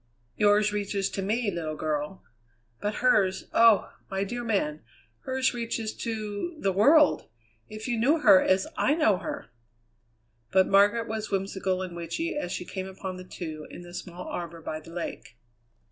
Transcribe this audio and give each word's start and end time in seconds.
"Yours 0.35 0.73
reaches 0.73 1.11
to 1.11 1.21
me, 1.21 1.51
little 1.51 1.75
girl." 1.75 2.23
"But 2.79 2.95
hers 3.05 3.47
oh! 3.53 3.93
my 4.09 4.23
dear 4.23 4.43
man, 4.43 4.81
hers 5.25 5.53
reaches 5.53 5.93
to 5.97 6.55
the 6.59 6.71
world. 6.71 7.29
If 7.69 7.87
you 7.87 7.99
knew 7.99 8.17
her 8.21 8.41
as 8.41 8.65
I 8.75 8.95
know 8.95 9.17
her!" 9.17 9.51
But 10.51 10.65
Margaret 10.65 11.07
was 11.07 11.29
whimsical 11.29 11.83
and 11.83 11.95
witchy 11.95 12.35
as 12.35 12.51
she 12.51 12.65
came 12.65 12.87
upon 12.87 13.17
the 13.17 13.23
two 13.23 13.67
in 13.69 13.83
the 13.83 13.93
small 13.93 14.25
arbour 14.25 14.59
by 14.61 14.79
the 14.79 14.89
lake. 14.89 15.37